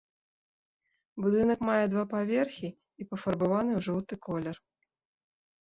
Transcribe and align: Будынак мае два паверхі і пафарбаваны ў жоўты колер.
Будынак 1.25 1.59
мае 1.69 1.83
два 1.91 2.05
паверхі 2.13 2.69
і 2.71 3.01
пафарбаваны 3.13 3.71
ў 3.77 3.81
жоўты 3.89 4.15
колер. 4.25 4.57